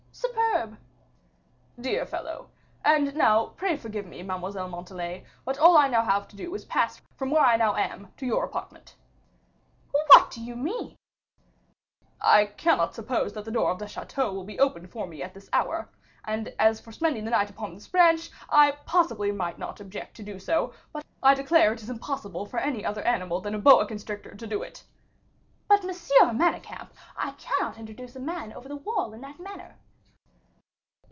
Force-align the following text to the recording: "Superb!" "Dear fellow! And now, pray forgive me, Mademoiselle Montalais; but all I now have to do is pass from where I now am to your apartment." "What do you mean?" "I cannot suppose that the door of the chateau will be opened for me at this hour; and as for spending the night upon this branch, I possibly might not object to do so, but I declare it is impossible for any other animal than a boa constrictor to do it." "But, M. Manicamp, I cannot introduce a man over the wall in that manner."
"Superb!" 0.13 0.77
"Dear 1.79 2.05
fellow! 2.05 2.49
And 2.83 3.15
now, 3.15 3.47
pray 3.55 3.77
forgive 3.77 4.05
me, 4.05 4.21
Mademoiselle 4.21 4.67
Montalais; 4.69 5.25
but 5.45 5.57
all 5.57 5.77
I 5.77 5.87
now 5.87 6.03
have 6.03 6.27
to 6.27 6.35
do 6.35 6.53
is 6.53 6.65
pass 6.65 7.01
from 7.15 7.31
where 7.31 7.41
I 7.41 7.55
now 7.55 7.75
am 7.75 8.11
to 8.17 8.25
your 8.25 8.43
apartment." 8.43 8.95
"What 10.09 10.29
do 10.29 10.41
you 10.43 10.55
mean?" 10.55 10.95
"I 12.19 12.45
cannot 12.47 12.93
suppose 12.93 13.33
that 13.33 13.45
the 13.45 13.51
door 13.51 13.71
of 13.71 13.79
the 13.79 13.87
chateau 13.87 14.31
will 14.33 14.43
be 14.43 14.59
opened 14.59 14.91
for 14.91 15.07
me 15.07 15.23
at 15.23 15.33
this 15.33 15.49
hour; 15.53 15.89
and 16.25 16.53
as 16.59 16.79
for 16.79 16.91
spending 16.91 17.23
the 17.23 17.31
night 17.31 17.49
upon 17.49 17.73
this 17.73 17.87
branch, 17.87 18.29
I 18.49 18.71
possibly 18.85 19.31
might 19.31 19.57
not 19.57 19.79
object 19.79 20.15
to 20.17 20.23
do 20.23 20.37
so, 20.37 20.73
but 20.91 21.03
I 21.23 21.33
declare 21.33 21.73
it 21.73 21.81
is 21.81 21.89
impossible 21.89 22.45
for 22.45 22.59
any 22.59 22.85
other 22.85 23.01
animal 23.03 23.39
than 23.39 23.55
a 23.55 23.59
boa 23.59 23.87
constrictor 23.87 24.35
to 24.35 24.47
do 24.47 24.61
it." 24.61 24.83
"But, 25.67 25.83
M. 25.83 25.89
Manicamp, 26.37 26.89
I 27.17 27.31
cannot 27.31 27.79
introduce 27.79 28.15
a 28.15 28.19
man 28.19 28.53
over 28.53 28.67
the 28.67 28.75
wall 28.75 29.13
in 29.13 29.21
that 29.21 29.39
manner." 29.39 29.77